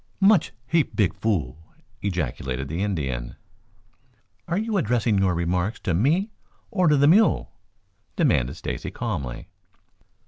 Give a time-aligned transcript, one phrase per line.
[0.19, 1.59] "Much heap big fool!"
[2.01, 3.35] ejaculated the Indian.
[4.47, 6.31] "Are you addressing your remarks to me
[6.71, 7.51] or to the mule?"
[8.15, 9.47] demanded Stacy calmly.